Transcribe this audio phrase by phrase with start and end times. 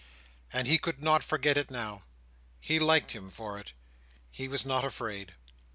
[0.51, 2.01] And he could not forget it, now.
[2.59, 3.71] He liked him for it.
[4.31, 5.35] He was not afraid.